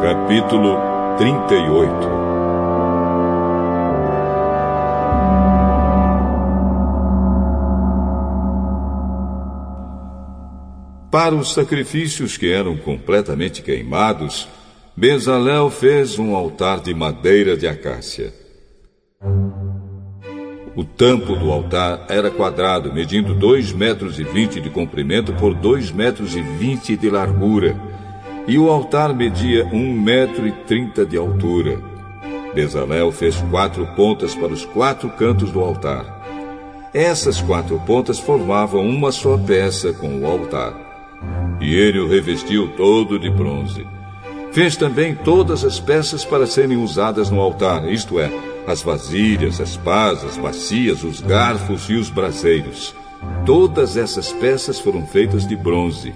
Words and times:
Capítulo 0.00 0.76
38 1.18 2.28
Para 11.10 11.34
os 11.34 11.52
sacrifícios 11.52 12.36
que 12.36 12.52
eram 12.52 12.76
completamente 12.76 13.60
queimados, 13.60 14.46
Bezalel 14.96 15.68
fez 15.68 16.16
um 16.16 16.36
altar 16.36 16.80
de 16.80 16.94
madeira 16.94 17.56
de 17.56 17.66
acácia. 17.66 18.32
O 20.76 20.84
tampo 20.84 21.34
do 21.34 21.50
altar 21.50 22.06
era 22.08 22.30
quadrado, 22.30 22.94
medindo 22.94 23.34
2 23.34 23.72
metros 23.72 24.20
e 24.20 24.22
20 24.22 24.60
de 24.60 24.70
comprimento 24.70 25.32
por 25.32 25.54
2 25.54 25.90
metros 25.90 26.36
e 26.36 26.40
20 26.40 26.96
de 26.96 27.10
largura, 27.10 27.97
e 28.48 28.58
o 28.58 28.70
altar 28.70 29.14
media 29.14 29.68
1 29.70 29.92
metro 29.92 30.48
e 30.48 30.52
30 30.52 31.04
de 31.04 31.18
altura. 31.18 31.78
Bezalel 32.54 33.12
fez 33.12 33.36
quatro 33.50 33.86
pontas 33.94 34.34
para 34.34 34.52
os 34.52 34.64
quatro 34.64 35.10
cantos 35.10 35.52
do 35.52 35.60
altar. 35.60 36.18
Essas 36.94 37.42
quatro 37.42 37.78
pontas 37.80 38.18
formavam 38.18 38.88
uma 38.88 39.12
só 39.12 39.36
peça 39.36 39.92
com 39.92 40.20
o 40.20 40.26
altar. 40.26 40.72
E 41.60 41.74
ele 41.74 42.00
o 42.00 42.08
revestiu 42.08 42.68
todo 42.74 43.18
de 43.18 43.28
bronze. 43.28 43.86
Fez 44.50 44.76
também 44.76 45.14
todas 45.14 45.62
as 45.62 45.78
peças 45.78 46.24
para 46.24 46.46
serem 46.46 46.78
usadas 46.78 47.30
no 47.30 47.40
altar, 47.40 47.86
isto 47.92 48.18
é, 48.18 48.32
as 48.66 48.80
vasilhas, 48.80 49.60
as 49.60 49.76
pás, 49.76 50.24
as 50.24 50.38
bacias, 50.38 51.04
os 51.04 51.20
garfos 51.20 51.90
e 51.90 51.96
os 51.96 52.08
braseiros. 52.08 52.94
Todas 53.44 53.98
essas 53.98 54.32
peças 54.32 54.80
foram 54.80 55.06
feitas 55.06 55.46
de 55.46 55.54
bronze. 55.54 56.14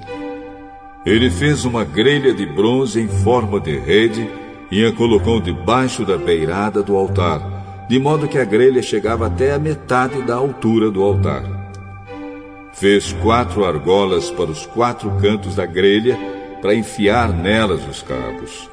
Ele 1.05 1.31
fez 1.31 1.65
uma 1.65 1.85
grelha 1.85 2.33
de 2.33 2.47
bronze 2.47 3.01
em 3.01 3.09
forma 3.09 3.59
de 3.59 3.77
rede 3.77 4.31
e 4.71 4.87
a 4.87 4.93
colocou 4.93 5.41
debaixo 5.41 6.05
da 6.05 6.17
beirada 6.17 6.81
do 6.81 6.97
altar, 6.97 7.87
de 7.89 7.99
modo 7.99 8.29
que 8.29 8.39
a 8.39 8.45
grelha 8.45 8.81
chegava 8.81 9.27
até 9.27 9.53
a 9.53 9.59
metade 9.59 10.23
da 10.23 10.37
altura 10.37 10.91
do 10.93 11.03
altar. 11.03 11.43
Fez 12.73 13.13
quatro 13.15 13.65
argolas 13.65 14.31
para 14.31 14.51
os 14.51 14.65
quatro 14.65 15.11
cantos 15.21 15.57
da 15.57 15.67
grelha 15.67 16.17
para 16.63 16.75
enfiar 16.75 17.33
nelas 17.33 17.87
os 17.89 18.01
cabos. 18.01 18.71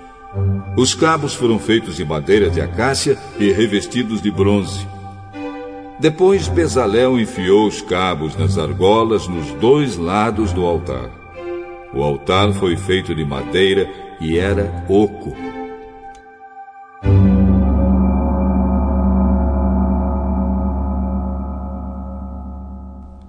Os 0.77 0.93
cabos 0.93 1.33
foram 1.33 1.57
feitos 1.57 1.97
de 1.97 2.05
madeira 2.05 2.49
de 2.49 2.61
acácia 2.61 3.17
e 3.39 3.51
revestidos 3.51 4.21
de 4.21 4.29
bronze. 4.29 4.87
Depois 5.99 6.47
Bezalel 6.47 7.19
enfiou 7.19 7.67
os 7.67 7.81
cabos 7.81 8.37
nas 8.37 8.57
argolas 8.57 9.27
nos 9.27 9.51
dois 9.53 9.97
lados 9.97 10.53
do 10.53 10.63
altar. 10.63 11.18
O 11.93 12.03
altar 12.03 12.53
foi 12.53 12.77
feito 12.77 13.15
de 13.15 13.25
madeira 13.25 13.89
e 14.21 14.37
era 14.37 14.85
oco. 14.87 15.35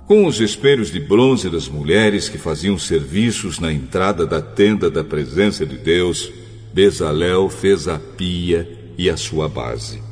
Com 0.06 0.26
os 0.26 0.40
espelhos 0.40 0.90
de 0.90 0.98
bronze 0.98 1.48
das 1.48 1.68
mulheres 1.68 2.28
que 2.28 2.36
faziam 2.36 2.76
serviços 2.76 3.60
na 3.60 3.72
entrada 3.72 4.26
da 4.26 4.42
tenda 4.42 4.90
da 4.90 5.04
presença 5.04 5.64
de 5.64 5.78
Deus, 5.78 6.32
Bezalel 6.74 7.48
fez 7.48 7.86
a 7.86 7.98
pia 7.98 8.68
e 8.98 9.08
a 9.08 9.16
sua 9.16 9.48
base. 9.48 10.02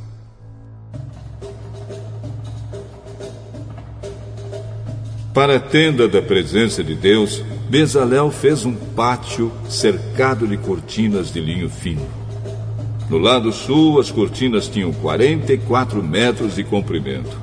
Para 5.35 5.57
a 5.57 5.61
tenda 5.61 6.09
da 6.09 6.23
presença 6.23 6.83
de 6.83 6.95
Deus, 6.95 7.43
Bezalel 7.69 8.31
fez 8.31 8.65
um 8.65 8.75
pátio 8.75 9.53
cercado 9.69 10.47
de 10.47 10.57
cortinas 10.57 11.31
de 11.31 11.39
linho 11.39 11.69
fino. 11.69 12.07
No 13.11 13.19
lado 13.19 13.53
sul, 13.53 14.01
as 14.01 14.11
cortinas 14.11 14.69
tinham 14.69 14.91
44 14.91 16.03
metros 16.03 16.55
de 16.55 16.65
comprimento. 16.65 17.39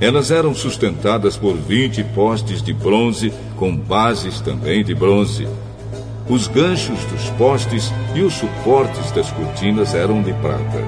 Elas 0.00 0.32
eram 0.32 0.52
sustentadas 0.52 1.36
por 1.36 1.54
20 1.54 2.02
postes 2.14 2.60
de 2.60 2.72
bronze, 2.72 3.32
com 3.56 3.76
bases 3.76 4.40
também 4.40 4.82
de 4.82 4.96
bronze. 4.96 5.46
Os 6.28 6.48
ganchos 6.48 7.04
dos 7.04 7.30
postes 7.30 7.92
e 8.14 8.22
os 8.22 8.34
suportes 8.34 9.12
das 9.12 9.30
cortinas 9.30 9.94
eram 9.94 10.22
de 10.22 10.32
prata. 10.34 10.82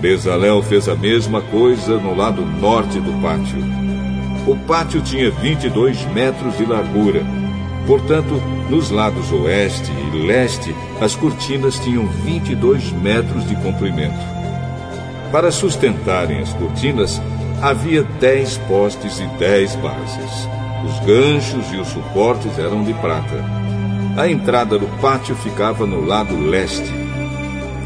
Bezalel 0.00 0.62
fez 0.62 0.88
a 0.88 0.94
mesma 0.94 1.40
coisa 1.40 1.98
no 1.98 2.14
lado 2.14 2.44
norte 2.44 3.00
do 3.00 3.20
pátio. 3.20 3.87
O 4.48 4.56
pátio 4.56 5.02
tinha 5.02 5.30
22 5.30 6.06
metros 6.06 6.56
de 6.56 6.64
largura. 6.64 7.20
Portanto, 7.86 8.42
nos 8.70 8.88
lados 8.88 9.30
oeste 9.30 9.92
e 9.92 10.26
leste, 10.26 10.74
as 11.02 11.14
cortinas 11.14 11.78
tinham 11.78 12.06
22 12.06 12.90
metros 12.92 13.46
de 13.46 13.54
comprimento. 13.56 14.18
Para 15.30 15.52
sustentarem 15.52 16.38
as 16.38 16.50
cortinas, 16.54 17.20
havia 17.60 18.02
dez 18.02 18.56
postes 18.66 19.20
e 19.20 19.26
dez 19.38 19.76
bases. 19.76 20.48
Os 20.82 20.98
ganchos 21.00 21.70
e 21.70 21.76
os 21.76 21.88
suportes 21.88 22.58
eram 22.58 22.82
de 22.84 22.94
prata. 22.94 23.44
A 24.16 24.30
entrada 24.30 24.78
do 24.78 24.86
pátio 24.98 25.36
ficava 25.36 25.84
no 25.84 26.06
lado 26.06 26.34
leste. 26.40 26.90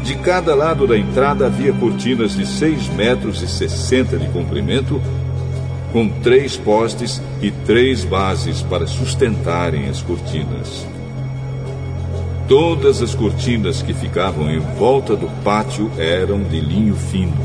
De 0.01 0.15
cada 0.15 0.55
lado 0.55 0.87
da 0.87 0.97
entrada 0.97 1.45
havia 1.47 1.73
cortinas 1.73 2.37
de 2.37 2.45
seis 2.45 2.87
metros 2.87 3.41
e 3.41 3.49
sessenta 3.49 4.17
de 4.17 4.29
comprimento, 4.29 5.01
com 5.93 6.09
três 6.09 6.57
postes 6.57 7.21
e 7.39 7.51
três 7.51 8.03
bases 8.03 8.63
para 8.63 8.87
sustentarem 8.87 9.87
as 9.87 10.01
cortinas. 10.01 10.87
Todas 12.47 12.99
as 12.99 13.13
cortinas 13.13 13.83
que 13.83 13.93
ficavam 13.93 14.49
em 14.49 14.59
volta 14.59 15.15
do 15.15 15.27
pátio 15.43 15.91
eram 15.97 16.41
de 16.41 16.59
linho 16.59 16.95
fino. 16.95 17.37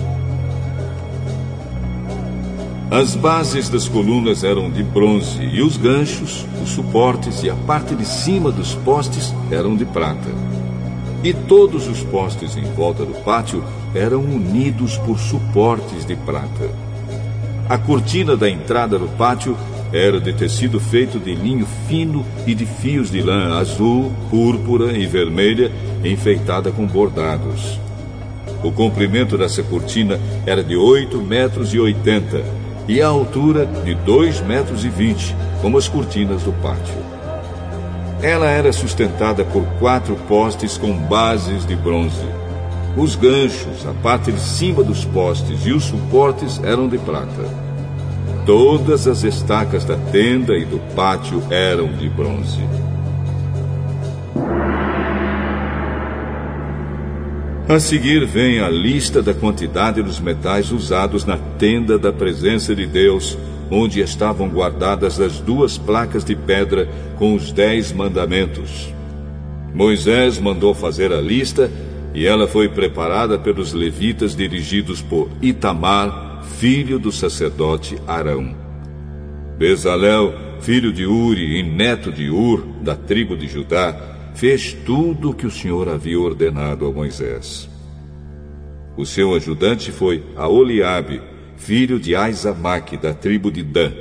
As 2.90 3.14
bases 3.14 3.68
das 3.68 3.86
colunas 3.86 4.42
eram 4.42 4.70
de 4.70 4.82
bronze 4.82 5.42
e 5.42 5.60
os 5.60 5.76
ganchos, 5.76 6.46
os 6.62 6.70
suportes 6.70 7.42
e 7.42 7.50
a 7.50 7.54
parte 7.54 7.94
de 7.94 8.06
cima 8.06 8.50
dos 8.50 8.74
postes 8.76 9.34
eram 9.50 9.76
de 9.76 9.84
prata. 9.84 10.30
E 11.22 11.34
todos 11.34 11.86
os 11.86 12.02
postes 12.04 12.56
em 12.56 12.64
volta 12.72 13.04
do 13.04 13.12
pátio 13.22 13.62
eram 13.94 14.20
unidos 14.20 14.96
por 14.98 15.18
suportes 15.18 16.06
de 16.06 16.16
prata. 16.16 16.87
A 17.68 17.76
cortina 17.76 18.34
da 18.34 18.48
entrada 18.48 18.98
do 18.98 19.08
pátio 19.08 19.54
era 19.92 20.18
de 20.18 20.32
tecido 20.32 20.80
feito 20.80 21.18
de 21.18 21.34
linho 21.34 21.66
fino 21.86 22.24
e 22.46 22.54
de 22.54 22.64
fios 22.64 23.10
de 23.10 23.20
lã 23.20 23.58
azul, 23.58 24.10
púrpura 24.30 24.96
e 24.96 25.06
vermelha 25.06 25.70
enfeitada 26.02 26.70
com 26.70 26.86
bordados. 26.86 27.78
O 28.62 28.72
comprimento 28.72 29.36
dessa 29.36 29.62
cortina 29.62 30.18
era 30.46 30.64
de 30.64 30.76
8 30.76 31.18
metros 31.18 31.74
e 31.74 31.78
80 31.78 32.42
e 32.88 33.02
a 33.02 33.06
altura 33.06 33.66
de 33.66 33.94
2 33.94 34.40
metros 34.40 34.86
e 34.86 34.88
20, 34.88 35.36
como 35.60 35.76
as 35.76 35.86
cortinas 35.86 36.42
do 36.44 36.52
pátio. 36.62 36.96
Ela 38.22 38.46
era 38.46 38.72
sustentada 38.72 39.44
por 39.44 39.62
quatro 39.78 40.16
postes 40.26 40.78
com 40.78 40.92
bases 40.92 41.66
de 41.66 41.76
bronze. 41.76 42.26
Os 42.98 43.14
ganchos, 43.14 43.86
a 43.86 43.94
parte 44.02 44.32
de 44.32 44.40
cima 44.40 44.82
dos 44.82 45.04
postes 45.04 45.64
e 45.64 45.70
os 45.70 45.84
suportes 45.84 46.60
eram 46.64 46.88
de 46.88 46.98
prata. 46.98 47.44
Todas 48.44 49.06
as 49.06 49.22
estacas 49.22 49.84
da 49.84 49.96
tenda 49.96 50.56
e 50.56 50.64
do 50.64 50.80
pátio 50.96 51.40
eram 51.48 51.92
de 51.92 52.08
bronze. 52.08 52.58
A 57.68 57.78
seguir 57.78 58.26
vem 58.26 58.58
a 58.58 58.68
lista 58.68 59.22
da 59.22 59.32
quantidade 59.32 60.02
dos 60.02 60.18
metais 60.18 60.72
usados 60.72 61.24
na 61.24 61.38
tenda 61.56 61.96
da 61.96 62.12
presença 62.12 62.74
de 62.74 62.84
Deus, 62.84 63.38
onde 63.70 64.00
estavam 64.00 64.48
guardadas 64.48 65.20
as 65.20 65.38
duas 65.38 65.78
placas 65.78 66.24
de 66.24 66.34
pedra 66.34 66.88
com 67.16 67.32
os 67.36 67.52
dez 67.52 67.92
mandamentos. 67.92 68.92
Moisés 69.72 70.40
mandou 70.40 70.74
fazer 70.74 71.12
a 71.12 71.20
lista 71.20 71.70
e 72.18 72.26
ela 72.26 72.48
foi 72.48 72.68
preparada 72.68 73.38
pelos 73.38 73.72
levitas 73.72 74.34
dirigidos 74.34 75.00
por 75.00 75.30
Itamar, 75.40 76.42
filho 76.58 76.98
do 76.98 77.12
sacerdote 77.12 77.96
Arão. 78.08 78.56
Bezalel, 79.56 80.34
filho 80.60 80.92
de 80.92 81.06
Uri 81.06 81.60
e 81.60 81.62
neto 81.62 82.10
de 82.10 82.28
Ur, 82.28 82.66
da 82.82 82.96
tribo 82.96 83.36
de 83.36 83.46
Judá, 83.46 83.96
fez 84.34 84.72
tudo 84.84 85.30
o 85.30 85.34
que 85.34 85.46
o 85.46 85.50
Senhor 85.50 85.88
havia 85.88 86.18
ordenado 86.18 86.86
a 86.86 86.90
Moisés. 86.90 87.70
O 88.96 89.06
seu 89.06 89.32
ajudante 89.36 89.92
foi 89.92 90.24
Aoliabe, 90.34 91.22
filho 91.56 92.00
de 92.00 92.16
Aizamaque, 92.16 92.96
da 92.96 93.14
tribo 93.14 93.48
de 93.48 93.62
Dan. 93.62 93.92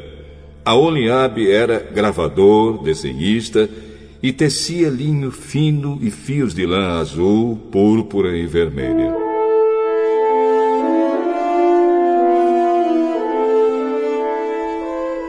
Aoliabe 0.65 1.51
era 1.51 1.87
gravador, 1.93 2.81
desenhista 2.81 3.69
e 4.21 4.33
tecia 4.33 4.89
linho 4.89 5.31
fino 5.31 5.97
e 6.01 6.09
fios 6.09 6.53
de 6.53 6.65
lã 6.65 6.99
azul, 6.99 7.57
púrpura 7.71 8.35
e 8.35 8.45
vermelha. 8.45 9.15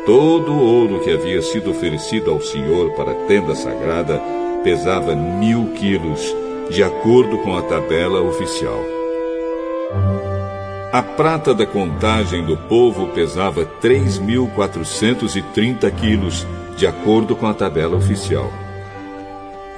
Todo 0.07 0.53
o 0.53 0.59
ouro 0.59 1.01
que 1.01 1.11
havia 1.11 1.43
sido 1.43 1.71
oferecido 1.71 2.31
ao 2.31 2.41
Senhor 2.41 2.95
para 2.95 3.13
a 3.13 3.27
tenda 3.27 3.55
sagrada 3.55 4.19
pesava 4.65 5.15
mil 5.15 5.67
quilos, 5.75 6.35
de 6.71 6.83
acordo 6.83 7.37
com 7.39 7.55
a 7.55 7.63
tabela 7.63 8.23
oficial. 8.23 8.83
A 10.91 11.03
prata 11.03 11.55
da 11.55 11.67
contagem 11.67 12.47
do 12.47 12.57
povo 12.57 13.09
pesava 13.09 13.67
3.430 13.83 15.95
quilos, 15.95 16.47
de 16.79 16.87
acordo 16.87 17.37
com 17.37 17.47
a 17.47 17.53
tabela 17.53 17.95
oficial. 17.95 18.51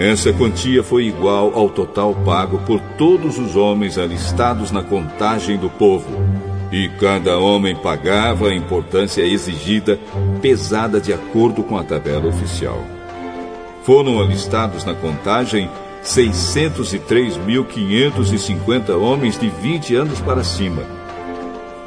Essa 0.01 0.33
quantia 0.33 0.83
foi 0.83 1.05
igual 1.05 1.53
ao 1.55 1.69
total 1.69 2.15
pago 2.25 2.59
por 2.61 2.81
todos 2.97 3.37
os 3.37 3.55
homens 3.55 3.99
alistados 3.99 4.71
na 4.71 4.83
contagem 4.83 5.59
do 5.59 5.69
povo, 5.69 6.09
e 6.73 6.89
cada 6.99 7.39
homem 7.39 7.77
pagava 7.77 8.49
a 8.49 8.55
importância 8.55 9.21
exigida, 9.21 10.01
pesada 10.41 10.99
de 10.99 11.13
acordo 11.13 11.63
com 11.63 11.77
a 11.77 11.85
tabela 11.85 12.27
oficial. 12.27 12.83
Foram 13.83 14.23
alistados 14.23 14.87
na 14.87 14.95
contagem 14.95 15.69
603.550 16.03 18.99
homens 18.99 19.39
de 19.39 19.51
20 19.51 19.97
anos 19.97 20.19
para 20.23 20.43
cima. 20.43 20.83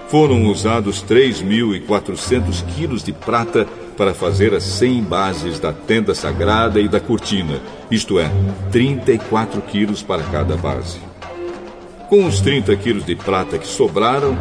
Foram 0.08 0.46
usados 0.46 1.04
3.400 1.04 2.64
quilos 2.76 3.04
de 3.04 3.12
prata 3.12 3.68
para 3.94 4.14
fazer 4.14 4.54
as 4.54 4.64
100 4.64 5.04
bases 5.04 5.60
da 5.60 5.72
tenda 5.72 6.14
sagrada 6.14 6.80
e 6.80 6.88
da 6.88 7.00
cortina, 7.00 7.62
isto 7.90 8.20
é, 8.20 8.30
34 8.72 9.62
quilos 9.62 10.04
para 10.04 10.22
cada 10.24 10.58
base. 10.58 11.00
Com 12.10 12.26
os 12.26 12.42
30 12.42 12.76
quilos 12.76 13.06
de 13.06 13.16
prata 13.16 13.58
que 13.58 13.68
sobraram, 13.68 14.38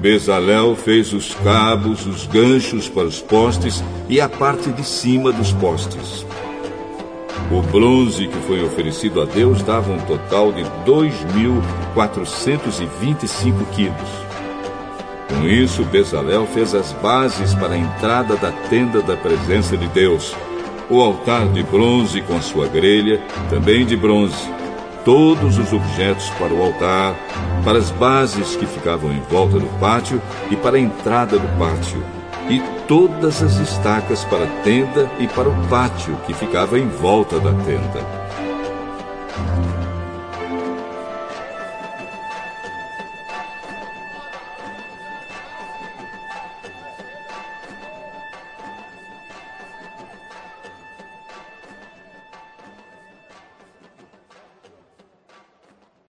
Bezalel 0.00 0.76
fez 0.76 1.12
os 1.12 1.34
cabos, 1.36 2.06
os 2.06 2.26
ganchos 2.26 2.88
para 2.88 3.06
os 3.06 3.20
postes 3.20 3.82
e 4.08 4.20
a 4.20 4.28
parte 4.28 4.70
de 4.70 4.84
cima 4.84 5.32
dos 5.32 5.52
postes. 5.52 6.26
O 7.50 7.62
bronze 7.62 8.26
que 8.26 8.38
foi 8.46 8.62
oferecido 8.64 9.22
a 9.22 9.24
Deus 9.24 9.62
dava 9.62 9.92
um 9.92 9.98
total 10.00 10.52
de 10.52 10.62
2.425 10.86 13.64
quilos. 13.74 14.23
Com 15.28 15.46
isso, 15.46 15.84
Bezalel 15.84 16.46
fez 16.46 16.74
as 16.74 16.92
bases 16.92 17.54
para 17.54 17.74
a 17.74 17.78
entrada 17.78 18.36
da 18.36 18.52
tenda 18.68 19.00
da 19.02 19.16
presença 19.16 19.76
de 19.76 19.86
Deus, 19.88 20.34
o 20.90 21.00
altar 21.00 21.48
de 21.48 21.62
bronze 21.62 22.20
com 22.22 22.40
sua 22.42 22.66
grelha, 22.68 23.20
também 23.48 23.86
de 23.86 23.96
bronze, 23.96 24.50
todos 25.04 25.58
os 25.58 25.72
objetos 25.72 26.28
para 26.30 26.52
o 26.52 26.62
altar, 26.62 27.14
para 27.64 27.78
as 27.78 27.90
bases 27.90 28.56
que 28.56 28.66
ficavam 28.66 29.12
em 29.12 29.20
volta 29.22 29.58
do 29.58 29.66
pátio 29.78 30.20
e 30.50 30.56
para 30.56 30.76
a 30.76 30.80
entrada 30.80 31.38
do 31.38 31.58
pátio, 31.58 32.04
e 32.48 32.60
todas 32.86 33.42
as 33.42 33.56
estacas 33.56 34.24
para 34.24 34.44
a 34.44 34.62
tenda 34.62 35.10
e 35.18 35.26
para 35.26 35.48
o 35.48 35.68
pátio 35.68 36.16
que 36.26 36.34
ficava 36.34 36.78
em 36.78 36.88
volta 36.88 37.40
da 37.40 37.52
tenda. 37.64 38.23